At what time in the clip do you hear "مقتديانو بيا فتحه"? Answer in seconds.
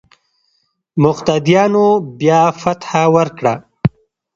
1.03-3.03